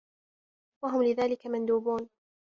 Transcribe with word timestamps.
وَهُمْ 0.83 1.03
لِذَلِكَ 1.03 1.47
مَنْدُوبُونَ 1.47 2.09